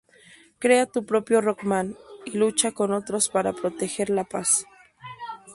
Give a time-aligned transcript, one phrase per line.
[0.57, 1.95] Crea tu propio Rockman,
[2.25, 4.65] y lucha con otros para proteger la paz!".